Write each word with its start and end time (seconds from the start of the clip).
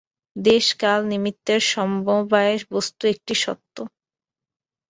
দেশ-কাল-নিমিত্তের 0.35 1.61
সমবায়ে 1.71 2.55
বস্তু 2.71 3.03
একটি 3.13 3.33
সত্ত্ব। 3.43 3.77